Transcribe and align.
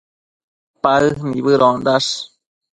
Paë 0.83 1.05
nibëdondash 1.29 2.11